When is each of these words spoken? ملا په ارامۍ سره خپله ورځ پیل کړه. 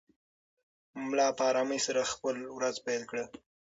ملا 1.07 1.27
په 1.37 1.43
ارامۍ 1.51 1.79
سره 1.87 2.09
خپله 2.11 2.45
ورځ 2.57 2.75
پیل 2.85 3.03
کړه. 3.11 3.25